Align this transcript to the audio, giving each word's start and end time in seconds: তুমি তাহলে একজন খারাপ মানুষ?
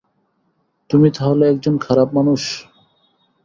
তুমি 0.89 1.07
তাহলে 1.17 1.43
একজন 1.49 1.75
খারাপ 1.77 2.09
মানুষ? 2.17 2.41